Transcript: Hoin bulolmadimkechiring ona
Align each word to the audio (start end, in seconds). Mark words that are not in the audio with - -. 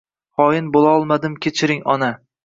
Hoin 0.43 0.69
bulolmadimkechiring 0.75 1.85
ona 1.97 2.09